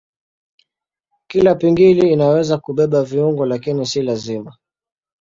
Kila 1.27 1.55
pingili 1.55 2.11
inaweza 2.13 2.57
kubeba 2.57 3.03
viungo 3.03 3.45
lakini 3.45 3.85
si 3.85 4.01
lazima. 4.01 4.55